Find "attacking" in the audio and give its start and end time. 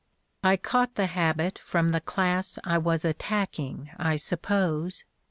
3.05-3.91